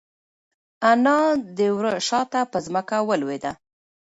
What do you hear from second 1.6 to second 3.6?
وره شاته په ځمکه ولوېده.